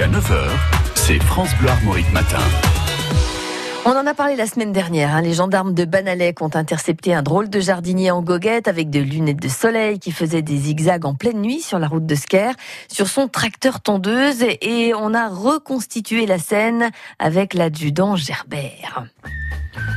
Jusqu'à 0.00 0.18
9h, 0.18 0.48
c'est 0.94 1.22
France 1.24 1.50
Bleu 1.58 1.68
Armorique 1.68 2.10
Matin. 2.10 2.38
On 3.84 3.90
en 3.90 4.06
a 4.06 4.14
parlé 4.14 4.34
la 4.34 4.46
semaine 4.46 4.72
dernière. 4.72 5.14
hein. 5.14 5.20
Les 5.20 5.34
gendarmes 5.34 5.74
de 5.74 5.84
Banalec 5.84 6.40
ont 6.40 6.50
intercepté 6.54 7.12
un 7.12 7.22
drôle 7.22 7.50
de 7.50 7.60
jardinier 7.60 8.10
en 8.10 8.22
goguette 8.22 8.66
avec 8.66 8.88
de 8.88 9.00
lunettes 9.00 9.42
de 9.42 9.48
soleil 9.48 9.98
qui 9.98 10.10
faisait 10.12 10.40
des 10.40 10.56
zigzags 10.56 11.04
en 11.04 11.14
pleine 11.14 11.42
nuit 11.42 11.60
sur 11.60 11.78
la 11.78 11.86
route 11.86 12.06
de 12.06 12.14
Sker, 12.14 12.52
sur 12.88 13.08
son 13.08 13.28
tracteur 13.28 13.80
tondeuse 13.80 14.42
et 14.62 14.94
on 14.94 15.12
a 15.12 15.28
reconstitué 15.28 16.24
la 16.24 16.38
scène 16.38 16.90
avec 17.18 17.52
l'adjudant 17.52 18.16
Gerbert. 18.16 19.04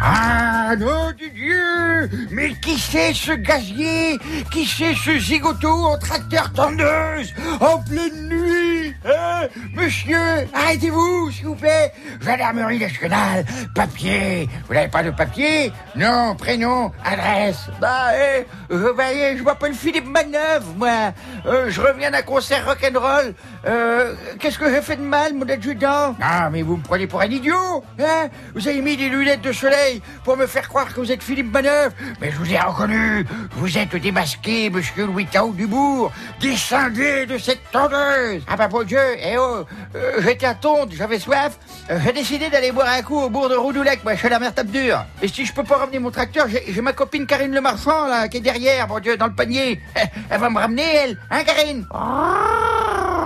Ah, 0.02 0.76
nom 0.78 1.12
de 1.12 1.30
Dieu 1.34 2.28
Mais 2.32 2.52
qui 2.62 2.78
c'est 2.78 3.14
ce 3.14 3.32
gazier? 3.32 4.18
Qui 4.52 4.66
c'est 4.66 4.96
ce 4.96 5.18
zigoto 5.18 5.70
en 5.70 5.98
tracteur 5.98 6.52
tondeuse? 6.52 7.34
En 7.62 7.78
pleine 7.80 8.28
nuit 8.28 8.63
Hein 9.06 9.48
Monsieur, 9.76 10.18
arrêtez-vous, 10.54 11.32
s'il 11.32 11.46
vous 11.48 11.56
plaît 11.56 11.92
Gendarmerie 12.22 12.80
nationale, 12.80 13.46
papier 13.76 14.48
Vous 14.68 14.74
n'avez 14.74 14.88
pas 14.88 15.04
de 15.04 15.10
papier? 15.12 15.72
Non, 15.96 16.36
prénom, 16.36 16.92
adresse 17.04 17.68
Bah, 17.82 18.12
eh, 18.16 18.46
je, 18.70 18.76
voyez, 18.76 19.38
je 19.38 19.44
m'appelle 19.44 19.74
Philippe 19.74 20.08
Manœuvre, 20.08 20.68
moi 20.78 21.14
Euh, 21.46 21.70
Je 21.70 21.82
reviens 21.82 22.12
d'un 22.12 22.22
concert 22.22 22.66
rock'n'roll 22.66 23.34
euh, 23.66 24.14
Qu'est-ce 24.40 24.58
que 24.58 24.70
j'ai 24.70 24.82
fait 24.82 24.96
de 24.96 25.02
mal, 25.02 25.34
mon 25.34 25.48
adjudant? 25.50 26.16
Ah, 26.22 26.50
mais 26.50 26.62
vous 26.62 26.78
me 26.78 26.84
prenez 26.84 27.08
pour 27.08 27.22
un 27.22 27.26
idiot 27.28 27.84
hein? 28.00 28.30
Vous 28.56 28.68
avez 28.68 28.82
mis 28.82 28.96
des 28.96 29.10
lunettes 29.10 29.42
de 29.42 29.52
soleil 29.52 30.02
pour 30.24 30.38
me 30.38 30.48
faire 30.48 30.68
croire 30.70 30.94
que 30.94 31.00
vous 31.02 31.12
êtes 31.12 31.24
Philippe 31.24 31.52
Manœuvre. 31.52 31.94
Mais 32.22 32.32
je 32.32 32.38
vous 32.38 32.52
ai 32.54 32.60
reconnu. 32.60 33.26
Vous 33.52 33.78
êtes 33.78 33.96
démasqué, 33.96 34.70
monsieur 34.70 35.06
Louis 35.06 35.26
Tao 35.26 35.52
Dubourg. 35.52 36.12
Descendez 36.40 37.26
de 37.26 37.38
cette 37.38 37.70
tondeuse. 37.72 38.44
Ah 38.48 38.56
bah 38.56 38.68
bon 38.68 38.86
Dieu, 38.94 39.18
eh 39.24 39.40
oh, 39.40 39.66
euh, 39.96 40.22
j'étais 40.22 40.46
à 40.46 40.54
tonde, 40.54 40.94
j'avais 40.96 41.18
soif. 41.18 41.58
Euh, 41.90 41.98
j'ai 42.06 42.14
décidé 42.14 42.52
d'aller 42.52 42.72
boire 42.72 42.90
un 42.90 43.02
coup 43.02 43.18
au 43.18 43.28
bourg 43.28 43.50
de 43.50 43.56
Roudoulec, 43.56 44.04
moi, 44.04 44.16
chez 44.16 44.30
la 44.30 44.38
mère 44.38 44.54
tape 44.54 44.68
dure. 44.68 45.04
Et 45.20 45.28
si 45.28 45.48
je 45.48 45.52
peux 45.52 45.64
pas 45.64 45.78
ramener 45.78 45.98
mon 45.98 46.12
tracteur, 46.12 46.46
j'ai 46.48 46.82
ma 46.82 46.94
copine 46.94 47.26
Karine 47.26 47.52
Le 47.52 47.62
Marchand, 47.62 48.06
là, 48.06 48.28
qui 48.28 48.38
est 48.38 48.42
derrière, 48.42 48.86
bon 48.86 49.00
Dieu, 49.00 49.18
dans 49.18 49.26
le 49.26 49.34
panier. 49.34 49.80
Elle 50.30 50.40
va 50.40 50.48
me 50.52 50.60
ramener, 50.60 50.84
elle. 50.84 51.18
Hein, 51.32 51.44
Karine? 51.44 51.88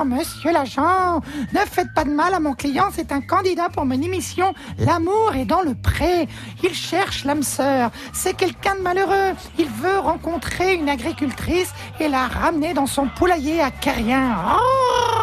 Monsieur 0.05 0.53
l'agent, 0.53 1.21
ne 1.51 1.59
faites 1.59 1.93
pas 1.93 2.05
de 2.05 2.11
mal 2.11 2.33
à 2.33 2.39
mon 2.39 2.53
client, 2.53 2.85
c'est 2.93 3.11
un 3.11 3.19
candidat 3.19 3.67
pour 3.69 3.85
mon 3.85 4.01
émission 4.01 4.53
L'amour 4.77 5.35
est 5.35 5.45
dans 5.45 5.61
le 5.61 5.73
pré. 5.73 6.27
Il 6.63 6.73
cherche 6.73 7.25
l'âme 7.25 7.43
sœur, 7.43 7.91
c'est 8.13 8.35
quelqu'un 8.35 8.75
de 8.75 8.81
malheureux. 8.81 9.33
Il 9.57 9.67
veut 9.67 9.99
rencontrer 9.99 10.75
une 10.75 10.87
agricultrice 10.87 11.73
et 11.99 12.07
la 12.07 12.27
ramener 12.27 12.73
dans 12.73 12.85
son 12.85 13.07
poulailler 13.07 13.59
à 13.61 13.71
Mais 13.83 15.16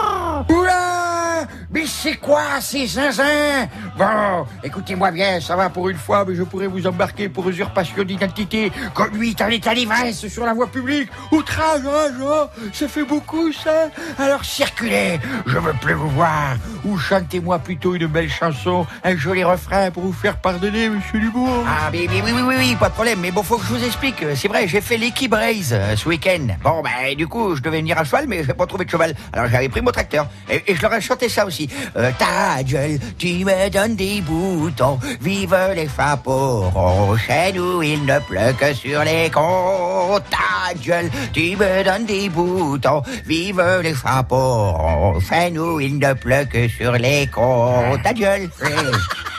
c'est 2.05 2.17
quoi 2.17 2.61
ces 2.61 2.87
zinzins? 2.87 3.67
Bon, 3.97 4.45
écoutez-moi 4.63 5.11
bien, 5.11 5.41
ça 5.41 5.57
va 5.57 5.71
pour 5.71 5.89
une 5.89 5.97
fois, 5.97 6.23
mais 6.29 6.35
je 6.35 6.43
pourrais 6.43 6.67
vous 6.67 6.87
embarquer 6.87 7.31
pour 7.31 7.49
usurpation 7.49 8.03
d'identité, 8.03 8.71
conduite 8.93 9.41
en 9.41 9.49
état 9.49 9.75
d'ivresse 9.75 10.29
sur 10.29 10.45
la 10.45 10.53
voie 10.53 10.67
publique, 10.67 11.09
outrage, 11.33 11.81
hein, 11.87 12.49
ça 12.75 12.89
fait 12.89 13.05
beaucoup 13.05 13.51
ça. 13.55 13.89
Alors 14.19 14.45
circulez, 14.45 15.19
je 15.47 15.57
veux 15.57 15.73
plus 15.81 15.95
vous 15.95 16.11
voir, 16.11 16.57
ou 16.85 16.99
chantez-moi 16.99 17.59
plutôt 17.61 17.95
une 17.95 18.07
belle 18.07 18.31
chanson, 18.31 18.87
un 19.03 19.17
joli 19.17 19.43
refrain 19.43 19.91
pour 19.91 20.03
vous 20.03 20.13
faire 20.13 20.37
pardonner, 20.37 20.91
monsieur 20.91 21.21
Dubourg. 21.21 21.65
Ah, 21.67 21.89
mais, 21.91 22.07
mais 22.11 22.21
oui, 22.21 22.33
oui, 22.35 22.43
oui, 22.47 22.55
oui, 22.59 22.77
pas 22.79 22.91
de 22.91 22.95
problème, 22.95 23.21
mais 23.23 23.31
bon, 23.31 23.43
faut 23.43 23.57
que 23.57 23.65
je 23.65 23.73
vous 23.73 23.85
explique, 23.85 24.23
c'est 24.35 24.49
vrai, 24.49 24.69
j'ai 24.69 24.83
fait 24.83 24.99
l'équipe 24.99 25.33
race 25.33 25.71
euh, 25.73 25.97
ce 25.97 26.07
week-end. 26.07 26.49
Bon, 26.63 26.83
ben, 26.83 27.17
du 27.17 27.27
coup, 27.27 27.57
je 27.57 27.63
devais 27.63 27.79
venir 27.79 27.97
à 27.97 28.05
cheval, 28.05 28.27
mais 28.29 28.45
j'ai 28.45 28.53
pas 28.53 28.67
trouvé 28.67 28.85
de 28.85 28.91
cheval, 28.91 29.15
alors 29.33 29.49
j'avais 29.49 29.71
pris 29.71 29.81
mon 29.81 29.91
tracteur, 29.91 30.29
et 30.51 30.75
je 30.75 30.83
leur 30.83 30.93
ai 30.93 31.01
chanté 31.01 31.31
ça 31.31 31.47
aussi. 31.47 31.71
Euh, 31.97 32.11
ta 32.19 32.63
gueule, 32.65 32.99
tu 33.19 33.45
me 33.45 33.71
donnes 33.71 33.95
des 33.95 34.21
boutons, 34.21 34.99
vive 35.21 35.57
les 35.77 35.89
chapeaux 35.89 37.17
chez 37.25 37.53
nous 37.53 37.83
il 37.83 38.05
ne 38.05 38.19
pleut 38.19 38.53
que 38.59 38.75
sur 38.75 39.05
les 39.05 39.31
cons. 39.31 40.19
Ta 40.29 40.75
gueule, 40.75 41.09
tu 41.33 41.57
me 41.57 41.85
donnes 41.85 42.05
des 42.05 42.29
boutons, 42.29 43.03
vive 43.27 43.63
les 43.83 43.95
chapeaux 43.95 45.21
chez 45.29 45.53
nous 45.53 45.79
il 45.79 45.99
ne 45.99 46.13
pleut 46.15 46.47
que 46.53 46.69
sur 46.69 46.93
les 46.93 47.29
cons. 47.29 47.97
Ta 48.03 48.13
gueule. 48.13 48.51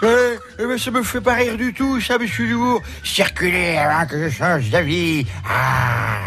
Eh, 0.03 0.07
eh 0.59 0.65
ben 0.65 0.77
ça 0.77 0.91
me 0.91 1.03
fait 1.03 1.21
pas 1.21 1.33
rire 1.33 1.57
du 1.57 1.73
tout, 1.73 1.99
ça, 1.99 2.17
monsieur 2.17 2.47
Dubourg. 2.47 2.81
Circulez 3.03 3.77
avant 3.77 4.05
que 4.05 4.29
je 4.29 4.29
change 4.29 4.69
d'avis. 4.69 5.25
Ah. 5.49 6.24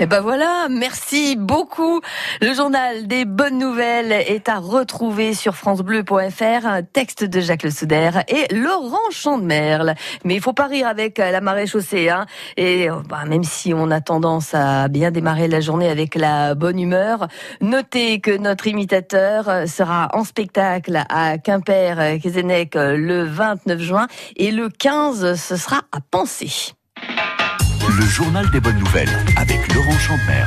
Et 0.00 0.06
ben 0.06 0.20
voilà, 0.20 0.66
merci 0.68 1.36
beaucoup. 1.36 2.00
Le 2.42 2.52
journal 2.52 3.06
des 3.06 3.24
bonnes 3.24 3.58
nouvelles 3.58 4.10
est 4.10 4.48
à 4.48 4.58
retrouver 4.58 5.34
sur 5.34 5.54
francebleu.fr, 5.54 6.82
texte 6.92 7.22
de 7.22 7.40
Jacques 7.40 7.62
Le 7.62 7.70
Souder 7.70 8.10
et 8.26 8.52
Laurent 8.52 9.10
Chandemerle. 9.12 9.94
Mais 10.24 10.34
il 10.34 10.40
faut 10.40 10.52
pas 10.52 10.66
rire 10.66 10.88
avec 10.88 11.18
la 11.18 11.40
marée 11.40 11.68
chaussée, 11.68 12.08
hein. 12.08 12.26
Et 12.56 12.90
euh, 12.90 12.96
bah, 13.08 13.24
même 13.28 13.44
si 13.44 13.72
on 13.72 13.88
a 13.92 14.00
tendance 14.00 14.52
à 14.52 14.88
bien 14.88 15.12
démarrer 15.12 15.46
la 15.46 15.60
journée 15.60 15.88
avec 15.88 16.16
la 16.16 16.56
bonne 16.56 16.80
humeur, 16.80 17.28
notez 17.60 18.20
que 18.20 18.36
notre 18.36 18.66
imitateur 18.66 19.68
sera 19.68 20.08
en 20.12 20.24
spectacle 20.24 21.04
à 21.08 21.38
Quimper-Kézennec 21.38 22.74
le 22.74 23.22
29 23.22 23.80
juin 23.80 24.06
et 24.34 24.50
le 24.50 24.70
15, 24.70 25.40
ce 25.40 25.56
sera 25.56 25.82
à 25.92 26.00
Penser. 26.10 26.74
Le 27.96 28.04
journal 28.06 28.50
des 28.50 28.58
bonnes 28.58 28.78
nouvelles 28.78 29.24
avec 29.36 29.72
Laurent 29.72 29.96
Champmer. 29.98 30.42